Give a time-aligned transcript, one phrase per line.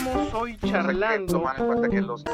[0.00, 1.44] Estamos hoy charlando.
[1.58, 2.24] en cuenta que los,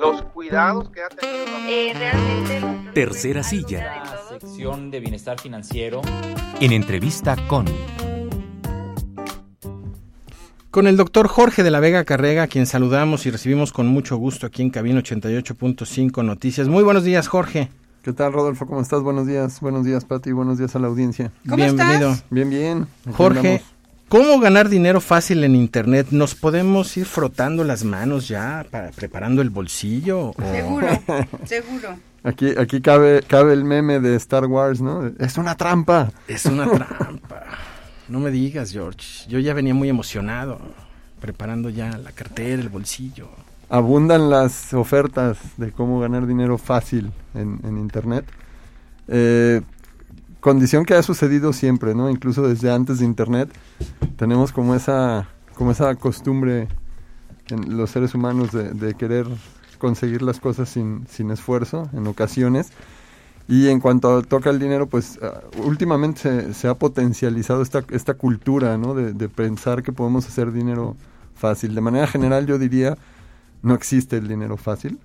[0.00, 1.44] los cuidados que ha tenido.
[1.68, 2.92] Eh, realmente.
[2.94, 4.04] Tercera silla.
[4.28, 6.02] sección de bienestar financiero.
[6.60, 7.66] En entrevista con.
[10.70, 14.16] Con el doctor Jorge de la Vega Carrega, a quien saludamos y recibimos con mucho
[14.16, 16.68] gusto aquí en Cabina 88.5 Noticias.
[16.68, 17.70] Muy buenos días, Jorge.
[18.02, 18.66] ¿Qué tal, Rodolfo?
[18.68, 19.02] ¿Cómo estás?
[19.02, 19.60] Buenos días.
[19.60, 20.30] Buenos días, Pati.
[20.30, 21.32] Buenos días a la audiencia.
[21.42, 22.14] ¿Cómo Bienvenido.
[22.30, 22.86] Bien, bien.
[23.12, 23.64] Jorge,
[24.08, 26.08] ¿cómo ganar dinero fácil en Internet?
[26.10, 30.32] ¿Nos podemos ir frotando las manos ya, para, preparando el bolsillo?
[30.52, 30.88] Seguro,
[31.44, 31.96] seguro.
[32.22, 35.12] Aquí, aquí cabe, cabe el meme de Star Wars, ¿no?
[35.18, 36.10] Es una trampa.
[36.26, 37.44] Es una trampa.
[38.08, 39.28] No me digas, George.
[39.28, 40.60] Yo ya venía muy emocionado,
[41.20, 43.28] preparando ya la cartera, el bolsillo
[43.68, 48.24] abundan las ofertas de cómo ganar dinero fácil en, Internet.
[49.08, 49.60] Eh,
[50.40, 52.10] condición que ha sucedido siempre, ¿no?
[52.10, 53.50] Incluso desde antes de Internet
[54.16, 56.68] tenemos como esa, como esa costumbre
[57.48, 59.26] en los seres humanos de, querer
[59.78, 62.70] conseguir las cosas sin, sin, esfuerzo en ocasiones.
[63.48, 68.76] Y en cuanto toca el dinero, pues ah, últimamente se, ha potencializado esta, esta cultura,
[68.76, 68.94] ¿no?
[68.94, 70.96] De, de pensar que podemos hacer dinero
[71.34, 71.74] fácil.
[71.74, 72.96] De manera general yo diría
[73.62, 74.98] no existe el dinero fácil.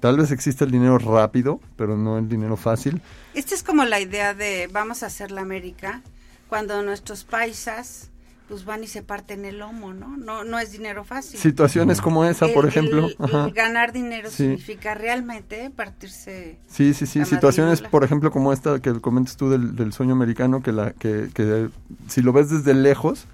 [0.00, 3.02] Tal vez existe el dinero rápido, pero no el dinero fácil.
[3.34, 6.02] Esta es como la idea de vamos a hacer la América,
[6.48, 8.10] cuando nuestros paisas
[8.48, 10.16] pues van y se parten el lomo, ¿no?
[10.16, 11.38] No, no es dinero fácil.
[11.38, 13.08] Situaciones como esa, por ejemplo.
[13.54, 16.58] ganar dinero significa realmente partirse.
[16.66, 17.24] Sí, sí, sí.
[17.26, 21.28] Situaciones, por ejemplo, como esta que comentas tú del, del sueño americano, que, la, que,
[21.34, 21.68] que
[22.08, 23.26] si lo ves desde lejos,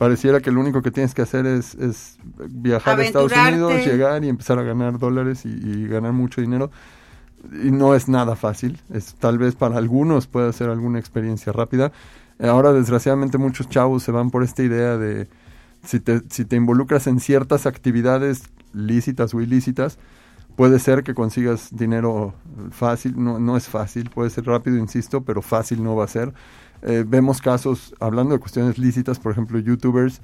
[0.00, 1.76] pareciera que lo único que tienes que hacer es,
[2.48, 6.70] viajar a Estados Unidos, llegar y empezar a ganar dólares y, ganar mucho dinero.
[7.62, 8.80] Y no es nada fácil.
[8.90, 11.92] Es, tal vez para algunos pueda ser alguna experiencia rápida.
[12.42, 15.28] Ahora, desgraciadamente, muchos chavos se van por esta idea de
[15.84, 19.98] si te, si te involucras en ciertas actividades lícitas o ilícitas,
[20.56, 22.32] puede ser que consigas dinero
[22.70, 23.22] fácil.
[23.22, 26.32] No, no es fácil, puede ser rápido, insisto, pero fácil no va a ser.
[26.82, 30.20] Eh, vemos casos, hablando de cuestiones lícitas, por ejemplo, youtubers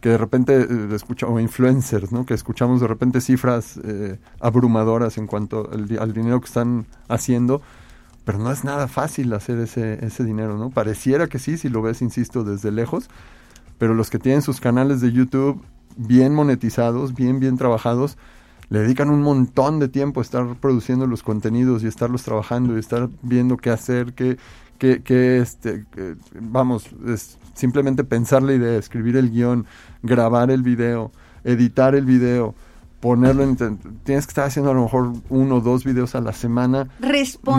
[0.00, 2.26] que de repente eh, o influencers, ¿no?
[2.26, 7.62] Que escuchamos de repente cifras eh, abrumadoras en cuanto al, dinero que están haciendo,
[8.26, 10.68] pero no es nada fácil hacer ese, ese dinero, ¿no?
[10.68, 13.08] Pareciera que sí, si lo ves, insisto, desde lejos,
[13.78, 15.62] pero los que tienen sus canales de YouTube
[15.96, 18.18] bien monetizados, bien, bien trabajados,
[18.68, 22.80] le dedican un montón de tiempo a estar produciendo los contenidos y estarlos trabajando y
[22.80, 24.38] estar viendo qué hacer, qué,
[24.78, 25.84] que, este,
[26.40, 29.66] vamos, es simplemente pensar la idea, escribir el guion,
[30.02, 31.12] grabar el video,
[31.44, 32.54] editar el video,
[33.00, 33.56] ponerlo en...
[34.04, 36.88] Tienes que estar haciendo a lo mejor uno o dos videos a la semana.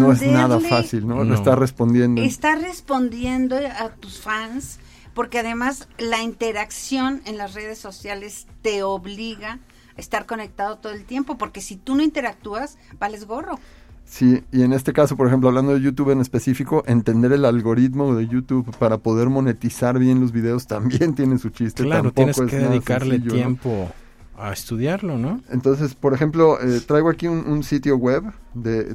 [0.02, 1.24] No es nada fácil, ¿no?
[1.24, 1.34] no.
[1.34, 2.22] Está respondiendo.
[2.22, 4.80] Está respondiendo a tus fans,
[5.14, 9.60] porque además la interacción en las redes sociales te obliga
[9.98, 13.60] estar conectado todo el tiempo, porque si tú no interactúas, vales gorro.
[14.06, 18.16] Sí, y en este caso, por ejemplo, hablando de YouTube en específico, entender el algoritmo
[18.16, 21.84] de YouTube para poder monetizar bien los videos también tiene su chiste.
[21.84, 23.90] Claro, tienes que dedicarle tiempo
[24.38, 25.42] a estudiarlo, ¿no?
[25.50, 28.24] Entonces, por ejemplo, eh, traigo aquí un, sitio web
[28.54, 28.94] de,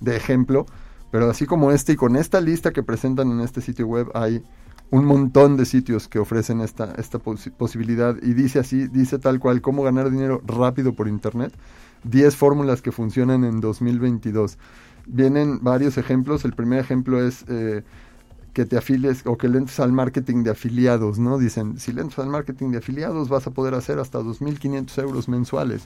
[0.00, 0.66] de, ejemplo,
[1.10, 4.42] pero así como este y con esta lista que presentan en este sitio web hay
[4.90, 9.60] un montón de sitios que ofrecen esta, esta posibilidad y dice así, dice tal cual,
[9.60, 11.52] cómo ganar dinero rápido por Internet.
[12.04, 14.58] 10 fórmulas que funcionan en 2022.
[15.06, 16.44] Vienen varios ejemplos.
[16.44, 17.82] El primer ejemplo es eh,
[18.52, 21.38] que te afiles o que le entres al marketing de afiliados, ¿no?
[21.38, 25.28] Dicen, si le entras al marketing de afiliados vas a poder hacer hasta 2.500 euros
[25.28, 25.82] mensuales.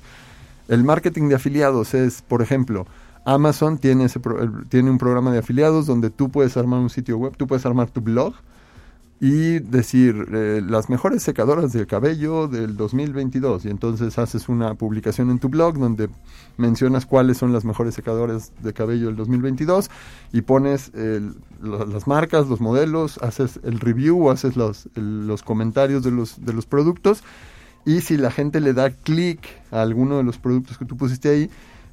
[0.68, 2.86] El marketing de afiliados es, por ejemplo,
[3.26, 4.20] Amazon tiene, ese
[4.68, 7.90] tiene un programa de afiliados donde tú puedes armar un sitio web, tú puedes armar
[7.90, 8.34] tu blog,
[9.26, 15.30] y decir eh, las mejores secadoras de cabello del 2022 y entonces haces una publicación
[15.30, 16.10] en tu blog donde
[16.58, 19.90] mencionas cuáles son las mejores secadoras de cabello del 2022
[20.34, 20.92] y pones
[21.62, 26.66] las marcas, los modelos, haces el review, haces los, los comentarios de los, de los
[26.66, 27.22] productos.
[27.86, 29.40] Y si la gente le da clic
[29.70, 31.50] a alguno de los productos que tú pusiste ahí,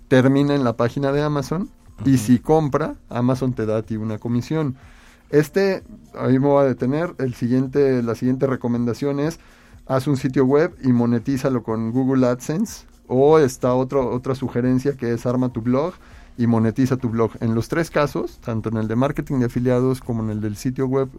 [0.09, 1.69] termina en la página de Amazon.
[2.03, 4.75] Y si compra, Amazon te da a ti una comisión.
[5.31, 5.83] Este,
[6.13, 7.15] ahí me voy a detener.
[7.17, 9.39] El siguiente, la siguiente recomendación es,
[9.87, 12.85] haz un sitio web y monetízalo con Google AdSense.
[13.07, 15.93] O está otra sugerencia que es arma tu blog
[16.37, 17.31] y monetiza tu blog.
[17.41, 20.55] En los tres casos, tanto en el de marketing de afiliados como en el del
[20.55, 21.09] sitio web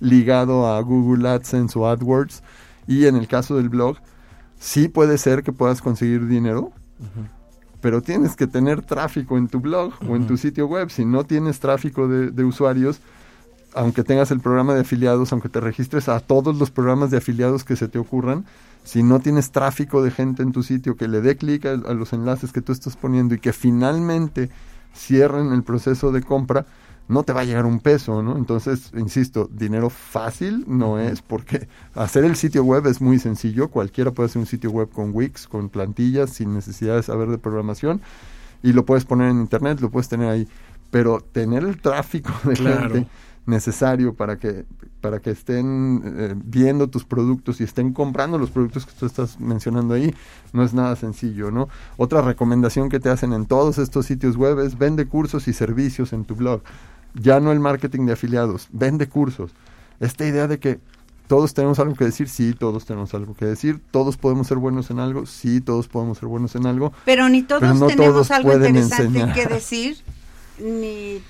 [0.00, 2.42] ligado a Google AdSense o AdWords,
[2.86, 3.96] y en el caso del blog,
[4.58, 6.70] sí puede ser que puedas conseguir dinero,
[7.80, 10.90] pero tienes que tener tráfico en tu blog o en tu sitio web.
[10.90, 13.00] Si no tienes tráfico de usuarios,
[13.74, 17.64] aunque tengas el programa de afiliados, aunque te registres a todos los programas de afiliados
[17.64, 18.44] que se te ocurran,
[18.84, 21.94] si no tienes tráfico de gente en tu sitio que le dé clic a, a
[21.94, 24.50] los enlaces que tú estás poniendo y que finalmente
[24.94, 26.66] cierren el proceso de compra,
[27.08, 28.36] no te va a llegar un peso, ¿no?
[28.36, 34.10] Entonces, insisto, dinero fácil no es, porque hacer el sitio web es muy sencillo, cualquiera
[34.10, 38.02] puede hacer un sitio web con Wix, con plantillas, sin necesidad de saber de programación,
[38.62, 40.48] y lo puedes poner en internet, lo puedes tener ahí,
[40.90, 42.90] pero tener el tráfico de Claro.
[42.94, 43.06] gente
[43.48, 44.64] necesario para que
[45.00, 49.38] para que estén eh, viendo tus productos y estén comprando los productos que tú estás
[49.38, 50.14] mencionando ahí
[50.52, 54.60] no es nada sencillo no otra recomendación que te hacen en todos estos sitios web
[54.60, 56.62] es vende cursos y servicios en tu blog.
[57.14, 59.52] Ya no el marketing de afiliados vende cursos.
[60.00, 60.78] Esta idea de que
[61.26, 63.80] todos tenemos algo que decir sí todos tenemos algo que decir.
[63.90, 66.92] Todos podemos ser buenos en algo sí todos podemos ser buenos en algo.
[67.04, 69.34] Pero ni todos Pero no tenemos todos algo interesante enseñar.
[69.34, 69.96] que decir,
[70.60, 71.22] ni,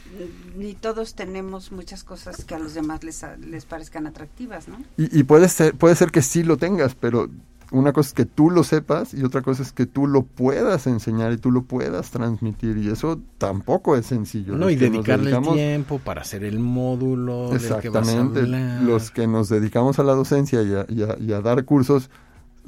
[0.56, 4.78] ni todos tenemos muchas cosas que a los demás les, les parezcan atractivas, ¿no?
[4.96, 7.28] Y, y puede ser, puede ser que sí lo tengas, pero
[7.70, 10.86] una cosa es que tú lo sepas y otra cosa es que tú lo puedas
[10.86, 14.54] enseñar y tú lo puedas transmitir y eso tampoco es sencillo.
[14.54, 18.46] No, Los y dedicarle el tiempo para hacer el módulo del que vas a Exactamente.
[18.86, 22.08] Los que nos dedicamos a la docencia y a, y a- y a dar cursos,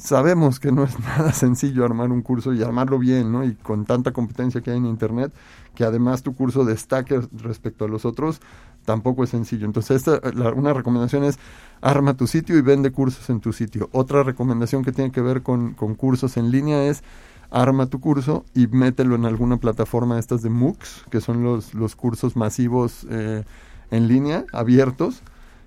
[0.00, 3.44] sabemos que no es nada sencillo armar un curso y armarlo bien, ¿no?
[3.44, 5.32] Y con tanta competencia que hay en Internet,
[5.75, 8.41] que además tu curso destaque respecto a los otros,
[8.85, 9.67] tampoco es sencillo.
[9.67, 10.20] Entonces, esta,
[10.52, 11.38] una recomendación es
[11.81, 13.88] arma tu sitio y vende cursos en tu sitio.
[13.93, 17.03] Otra recomendación que tiene que ver con, con cursos en línea es
[17.50, 21.96] arma tu curso y mételo en alguna plataforma estas de MOOCs, que son los, los
[21.96, 23.44] cursos masivos eh,
[23.91, 25.23] en línea, abiertos.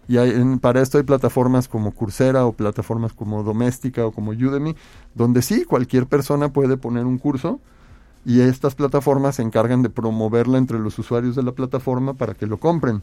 [0.08, 4.32] Y hay, en- para esto hay plataformas como Coursera o plataformas como Doméstica o como
[4.32, 4.76] Udemy,
[5.16, 7.60] donde sí, cualquier persona puede poner un curso
[8.26, 12.48] y estas plataformas se encargan de promoverla entre los usuarios de la plataforma para que
[12.48, 13.02] lo compren.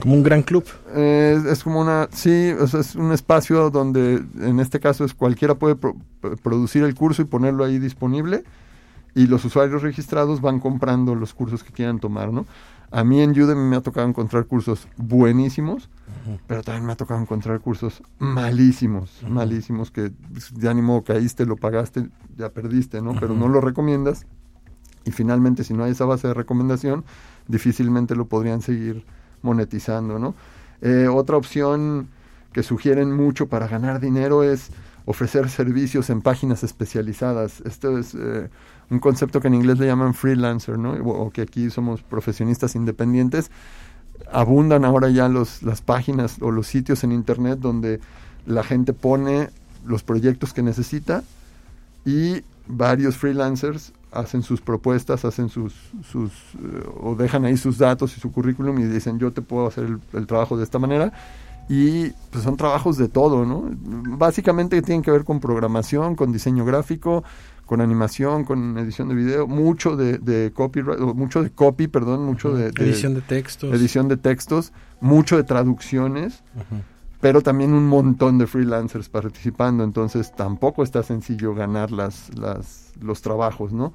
[0.00, 0.64] Como un gran club.
[0.94, 5.74] Eh, es como una, sí, es un espacio donde en este caso es cualquiera puede
[5.74, 5.96] pro-
[6.42, 8.44] producir el curso y ponerlo ahí disponible
[9.16, 12.44] y los usuarios registrados van comprando los cursos que quieran tomar, ¿no?
[12.90, 15.88] A mí en Udemy me ha tocado encontrar cursos buenísimos,
[16.46, 21.46] pero también me ha tocado encontrar cursos malísimos, malísimos que pues, ya ni modo caíste,
[21.46, 23.14] lo pagaste, ya perdiste, ¿no?
[23.18, 24.26] Pero no lo recomiendas
[25.06, 27.02] y finalmente si no hay esa base de recomendación,
[27.48, 29.06] difícilmente lo podrían seguir
[29.40, 30.34] monetizando, ¿no?
[30.82, 32.08] Eh, otra opción
[32.52, 34.70] que sugieren mucho para ganar dinero es
[35.06, 37.62] ofrecer servicios en páginas especializadas.
[37.62, 38.50] Esto es eh,
[38.90, 40.92] un concepto que en inglés le llaman freelancer, ¿no?
[40.92, 43.50] O, o que aquí somos profesionistas independientes.
[44.32, 48.00] Abundan ahora ya los, las páginas o los sitios en internet donde
[48.46, 49.48] la gente pone
[49.86, 51.22] los proyectos que necesita
[52.04, 55.74] y varios freelancers hacen sus propuestas, hacen sus,
[56.10, 59.66] sus eh, o dejan ahí sus datos y su currículum y dicen yo te puedo
[59.66, 61.12] hacer el, el trabajo de esta manera
[61.68, 63.64] y pues son trabajos de todo, ¿no?
[64.16, 67.24] Básicamente tienen que ver con programación, con diseño gráfico,
[67.66, 72.54] con animación, con edición de video, mucho de, de copyright, mucho de copy, perdón, mucho
[72.54, 73.74] de, de Edición de textos.
[73.74, 76.44] edición de textos, mucho de traducciones,
[77.20, 83.20] pero también un montón de freelancers participando, entonces tampoco está sencillo ganar las, las, los
[83.22, 83.92] trabajos, ¿no?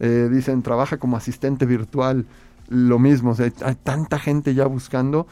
[0.00, 2.26] Eh, dicen, trabaja como asistente virtual,
[2.68, 5.28] lo mismo, o sea, hay tanta gente ya buscando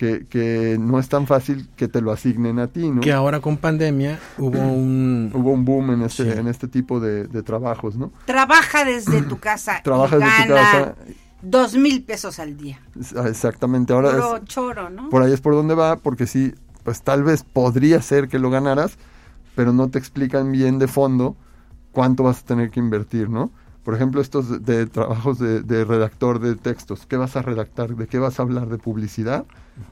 [0.00, 3.02] que, que no es tan fácil que te lo asignen a ti, ¿no?
[3.02, 5.30] Que ahora con pandemia hubo un...
[5.34, 6.38] Hubo un boom en este, Sí.
[6.38, 8.10] en este tipo de, de trabajos, ¿no?
[8.24, 9.82] Trabaja desde tu casa.
[9.84, 10.94] Trabaja y desde tu gana casa.
[11.42, 12.80] Dos mil pesos al día.
[13.14, 15.10] Ah, Exactamente, ahora es, choro, ¿no?
[15.10, 18.48] por ahí es por donde va, porque sí, pues tal vez podría ser que lo
[18.48, 18.96] ganaras,
[19.54, 21.36] pero no te explican bien de fondo
[21.92, 23.50] cuánto vas a tener que invertir, ¿no?
[23.84, 27.96] Por ejemplo, estos de, de trabajos de, de redactor de textos, ¿qué vas a redactar?
[27.96, 28.68] ¿De qué vas a hablar?
[28.68, 29.46] ¿De publicidad?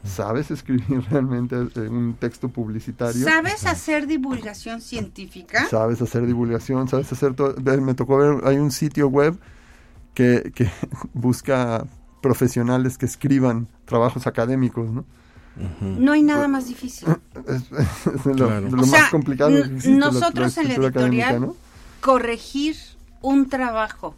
[0.04, 3.24] ¿Sabes escribir realmente eh, un texto publicitario?
[3.24, 5.66] ¿Sabes hacer divulgación científica?
[5.68, 7.54] sabes hacer divulgación, sabes hacer todo.
[7.80, 9.38] Me tocó ver, hay un sitio web
[10.12, 10.70] que, que
[11.14, 11.86] busca
[12.20, 15.04] profesionales que escriban trabajos académicos, ¿no?
[15.80, 17.08] No hay nada más difícil.
[17.48, 17.70] Es,
[18.26, 18.66] lo, Claro.
[18.66, 21.40] de lo O más sea, complicado que n- existe, la- la nosotros en la editorial
[21.40, 21.56] ¿no?
[22.00, 22.76] corregir
[23.22, 24.14] un trabajo,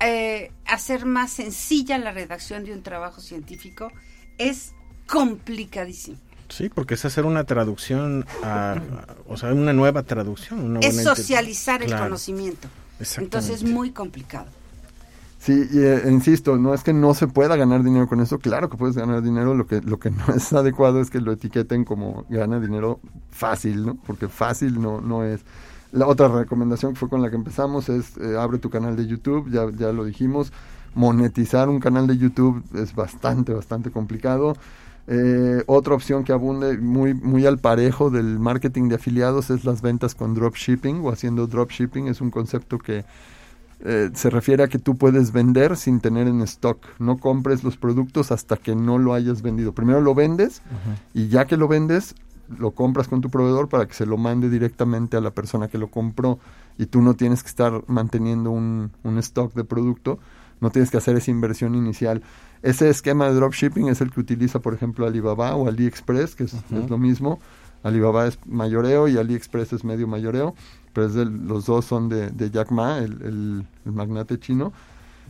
[0.00, 3.92] eh, hacer más sencilla la redacción de un trabajo científico
[4.38, 4.72] es
[5.06, 6.18] complicadísimo.
[6.48, 8.80] Sí, porque es hacer una traducción, a, a-
[9.28, 10.76] o sea, una nueva traducción.
[10.76, 12.68] Una Es socializar el Claro, conocimiento.
[13.18, 14.46] Entonces es muy complicado.
[15.38, 18.68] Sí, y, eh, insisto, no es que no se pueda ganar dinero con eso, claro
[18.68, 21.84] que puedes ganar dinero, lo que, lo que no es adecuado es que lo etiqueten
[21.84, 23.94] como gana dinero fácil, ¿no?
[24.06, 25.40] Porque fácil no, no es.
[25.92, 29.06] La otra recomendación que fue con la que empezamos es eh, abre tu canal de
[29.06, 30.52] YouTube, ya, ya lo dijimos,
[30.94, 34.54] monetizar un canal de YouTube es bastante, bastante complicado.
[35.06, 39.82] Eh, otra opción que abunde muy, muy al parejo del marketing de afiliados es las
[39.82, 42.06] ventas con dropshipping o haciendo dropshipping.
[42.06, 43.04] Es un concepto que
[43.82, 46.78] eh, se refiere a que tú puedes vender sin tener en stock.
[47.00, 49.72] No compres los productos hasta que no lo hayas vendido.
[49.72, 50.62] Primero lo vendes
[51.14, 52.14] y ya que lo vendes,
[52.58, 55.78] lo compras con tu proveedor para que se lo mande directamente a la persona que
[55.78, 56.38] lo compró
[56.78, 60.18] y tú no tienes que estar manteniendo un, un stock de producto,
[60.60, 62.22] no tienes que hacer esa inversión inicial.
[62.62, 66.54] Ese esquema de dropshipping es el que utiliza, por ejemplo, Alibaba o AliExpress, que es,
[66.54, 67.38] es lo mismo.
[67.82, 70.54] Alibaba es mayoreo y AliExpress es medio mayoreo,
[70.92, 74.72] pero es del- los dos son de, de Jack Ma, el, el- el magnate chino.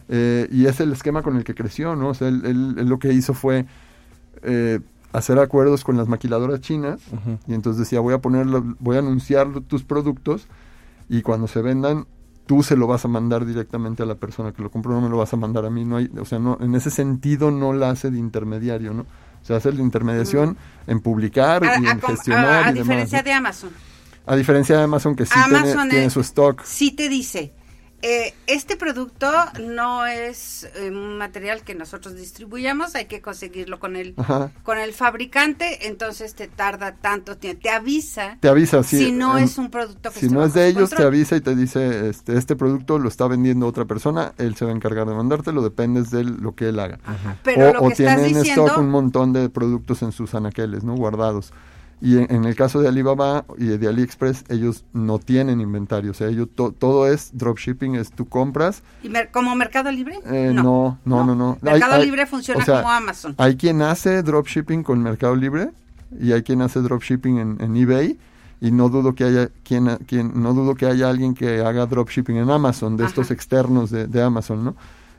[0.09, 2.09] Eh, y es el esquema con el que creció, ¿no?
[2.09, 3.67] O sea, él, él- él lo que hizo fue
[4.43, 4.81] eh,
[5.13, 7.01] hacer acuerdos con las maquiladoras chinas
[7.47, 10.47] y entonces decía, voy a ponerlo, voy a anunciar tus productos
[11.09, 12.07] y cuando se vendan
[12.47, 15.09] tú se lo vas a mandar directamente a la persona que lo compró, no me
[15.09, 17.73] lo vas a mandar a mí, no hay, o sea, no, en ese sentido no
[17.73, 19.03] la hace de intermediario, ¿no?
[19.03, 22.75] O sea, hace la intermediación en publicar A, y en gestionar a- a y demás,
[22.75, 23.25] diferencia ¿no?
[23.25, 23.71] de Amazon.
[24.27, 26.63] A diferencia de Amazon que sí tiene, Amazon tiene es- su stock.
[26.65, 27.53] Sí te dice,
[28.03, 29.31] eh, este producto
[29.63, 34.51] no es eh, un material que nosotros distribuyamos, hay que conseguirlo con el, Ajá.
[34.63, 38.99] con el fabricante, entonces te tarda tanto tiempo, te avisa Te avisa, sí.
[39.07, 41.41] si no en- es un producto que Si no es de ellos, te avisa y
[41.41, 45.07] te dice, este, este producto lo está vendiendo otra persona, él se va a encargar
[45.09, 46.99] de mandártelo, dependes de lo que él haga.
[47.43, 50.13] Pero o lo o que estás tiene en diciendo, stock un montón de productos en
[50.13, 50.95] sus anaqueles, ¿no?
[50.97, 51.53] Guardados.
[52.03, 56.13] Y en, en el caso de Alibaba y de AliExpress, ellos no tienen inventario.
[56.13, 58.83] O sea, ellos to- todo es dropshipping, es tú compras.
[59.03, 60.19] ¿y mer- ¿como Mercado Libre?
[60.27, 61.59] Eh, no, no, no, no.
[61.61, 63.35] Mercado hay- Libre funciona o sea, como Amazon.
[63.37, 65.71] Hay quien hace dropshipping con Mercado Libre
[66.19, 68.19] y hay quien hace dropshipping en, en eBay
[68.63, 72.37] y no dudo que haya quien, quien no dudo que haya alguien que haga dropshipping
[72.37, 74.75] en Amazon de estos externos de, de Amazon, ¿no?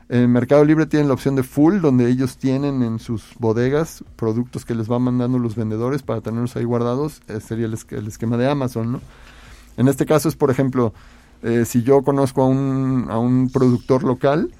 [0.08, 4.64] En Mercado Libre tienen la opción de full donde ellos tienen en sus bodegas productos
[4.64, 8.36] que les van mandando los vendedores para tenerlos ahí guardados, eh, sería el, el esquema
[8.36, 9.00] de Amazon, ¿no?
[9.78, 10.92] En este caso es, por ejemplo,
[11.42, 14.50] eh, si yo conozco a un, a un productor local,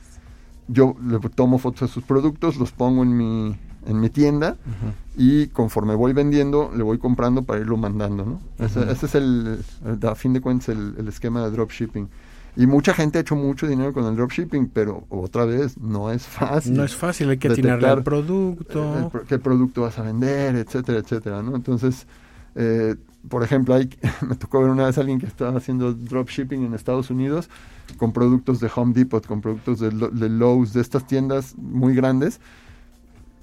[0.69, 3.55] yo le tomo fotos de sus productos, los pongo en mi,
[3.87, 4.57] en mi tienda
[5.19, 8.41] y conforme voy vendiendo, le voy comprando para irlo mandando, ¿no?
[8.65, 12.09] Ese, ese es el, el- a fin de cuentas, el, el esquema de dropshipping.
[12.55, 16.27] Y mucha gente ha hecho mucho dinero con el dropshipping, pero otra vez, no es
[16.27, 16.75] fácil.
[16.75, 18.95] No es fácil, hay que atinarle al producto.
[18.95, 21.57] eh, el pro- qué producto vas a vender, etcétera, etcétera, ¿no?
[21.57, 22.07] Entonces,
[22.55, 22.95] eh,
[23.29, 23.89] por ejemplo, hay,
[24.29, 27.49] me tocó ver una vez a alguien que estaba haciendo dropshipping en Estados Unidos
[27.97, 32.39] con productos de Home Depot, con productos de, de Lowe's, de estas tiendas muy grandes,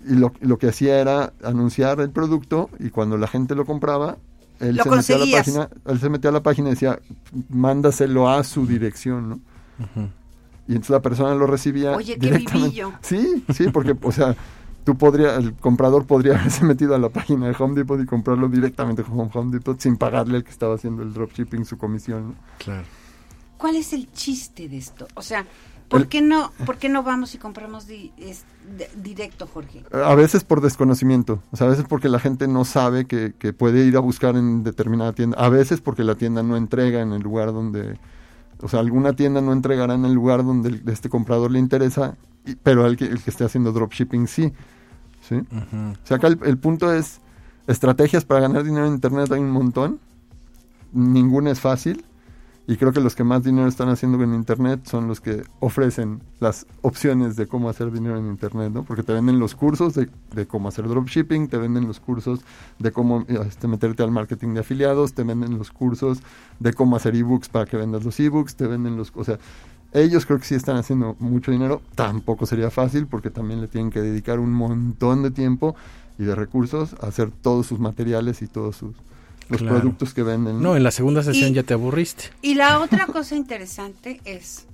[0.07, 4.17] y lo, lo que hacía era anunciar el producto y cuando la gente lo compraba,
[4.59, 6.99] él Lo se metía a la página, él se metía a la página y decía,
[7.49, 9.39] mándaselo a su dirección, ¿no?
[10.67, 12.67] Y entonces la persona lo recibía Oye, qué directamente.
[12.69, 12.93] vivillo.
[13.01, 14.35] Sí, sí, porque, o sea,
[14.83, 18.47] tú podría, el comprador podría haberse metido a la página de Home Depot y comprarlo
[18.49, 22.29] directamente con Home Depot sin pagarle al que estaba haciendo el dropshipping su comisión.
[22.29, 22.35] ¿no?
[22.59, 22.83] Claro.
[23.57, 25.07] ¿Cuál es el chiste de esto?
[25.15, 25.45] O sea,
[25.89, 28.43] ¿por El- qué no, por qué no vamos y compramos di- es-
[28.77, 29.83] de- directo, Jorge?
[29.91, 33.51] A veces por desconocimiento, o sea, a veces porque la gente no sabe que, que
[33.53, 37.11] puede ir a buscar en determinada tienda, a veces porque la tienda no entrega en
[37.13, 37.97] el lugar donde,
[38.61, 42.15] o sea, alguna tienda no entregará en el lugar donde el- este comprador le interesa,
[42.45, 44.53] y- pero el que, el que esté haciendo dropshipping sí.
[45.27, 45.35] ¿sí?
[45.35, 47.19] O sea, acá el, el punto es,
[47.67, 49.99] estrategias para ganar dinero en Internet hay un montón,
[50.93, 52.03] ninguna es fácil,
[52.69, 56.21] y creo que los que más dinero están haciendo en Internet son los que ofrecen
[56.39, 58.83] las opciones de cómo hacer dinero en Internet, ¿no?
[58.83, 62.41] Porque te venden los cursos de, de cómo hacer dropshipping, te venden los cursos
[62.77, 66.19] de cómo este, meterte al marketing de afiliados, te venden los cursos
[66.59, 69.11] de cómo hacer ebooks para que vendas los ebooks, te venden los...
[69.15, 69.39] O sea,
[69.91, 73.89] ellos creo que sí están haciendo mucho dinero, tampoco sería fácil porque también le tienen
[73.89, 75.75] que dedicar un montón de tiempo
[76.19, 78.93] y de recursos a hacer todos sus materiales y todos sus
[79.49, 79.79] los Claro.
[79.79, 80.61] productos que venden.
[80.61, 82.25] No, en la segunda sesión Y- ya te aburriste.
[82.41, 84.65] Y la otra cosa interesante es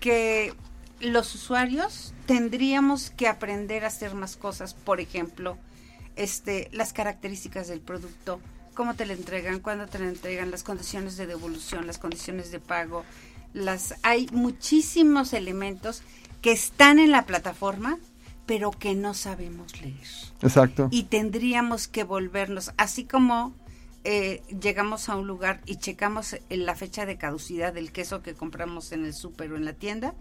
[0.00, 0.54] que
[1.00, 5.58] los usuarios tendríamos que aprender a hacer más cosas, por ejemplo,
[6.16, 8.40] este, las características del producto,
[8.74, 12.60] cómo te lo entregan, cuándo te lo entregan, las condiciones de devolución, las condiciones de
[12.60, 13.04] pago,
[13.52, 16.02] las hay muchísimos elementos
[16.40, 17.98] que están en la plataforma,
[18.46, 19.94] pero que no sabemos leer
[20.42, 20.88] Exacto.
[20.90, 23.52] y tendríamos que volvernos, así como
[24.04, 28.34] eh, llegamos a un lugar y checamos en la fecha de caducidad del queso que
[28.34, 30.14] compramos en el súper o en la tienda,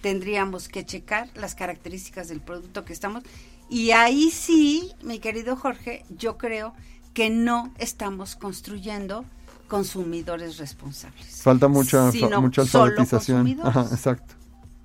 [0.00, 3.22] tendríamos que checar las características del producto que estamos.
[3.70, 6.74] Y ahí sí, mi querido Jorge, yo creo
[7.14, 9.24] que no estamos construyendo
[9.68, 11.42] consumidores responsables.
[11.42, 13.58] Falta mucha, sino mucha alfabetización.
[13.62, 14.34] Ajá, exacto.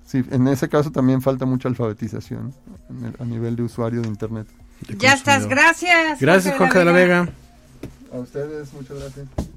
[0.04, 2.54] Sí, en ese caso también falta mucha alfabetización
[2.90, 4.46] el- a nivel de usuario de Internet.
[4.98, 5.64] Ya estás, consumidor.
[5.64, 6.20] gracias.
[6.20, 7.28] Gracias, Jorge de la Vega.
[8.14, 9.53] A ustedes, muchas gracias.